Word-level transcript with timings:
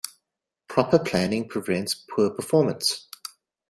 Proper 0.67 0.97
Planning 0.97 1.47
Prevents 1.47 1.93
Poor 1.93 2.31
Performance. 2.31 3.05